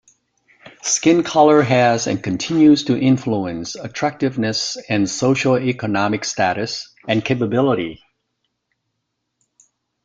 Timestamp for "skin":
0.81-1.21